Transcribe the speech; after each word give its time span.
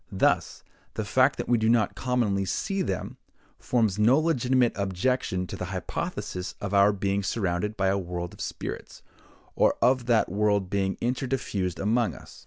Thus, 0.11 0.63
the 0.95 1.05
fact 1.05 1.37
that 1.37 1.47
we 1.47 1.59
do 1.59 1.69
not 1.69 1.93
commonly 1.93 2.43
see 2.43 2.81
them, 2.81 3.17
forms 3.59 3.99
no 3.99 4.17
legitimate 4.17 4.73
objection 4.75 5.45
to 5.45 5.55
the 5.55 5.65
hypothesis 5.65 6.55
of 6.59 6.73
our 6.73 6.91
being 6.91 7.21
surrounded 7.21 7.77
by 7.77 7.89
a 7.89 7.99
world 7.99 8.33
of 8.33 8.41
spirits, 8.41 9.03
or 9.55 9.75
of 9.79 10.07
that 10.07 10.27
world 10.27 10.71
being 10.71 10.97
inter 11.01 11.27
diffused 11.27 11.77
among 11.77 12.15
us. 12.15 12.39